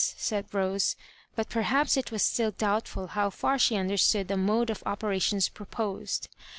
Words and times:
said 0.17 0.51
Rose; 0.51 0.95
but 1.35 1.47
perhaps 1.47 1.95
it 1.95 2.11
was 2.11 2.23
still 2.23 2.49
doubtful 2.49 3.05
how 3.05 3.29
fiu 3.29 3.59
she 3.59 3.75
understood 3.75 4.29
the 4.29 4.35
mode 4.35 4.71
of 4.71 4.81
operations 4.83 5.47
proposed. 5.47 6.27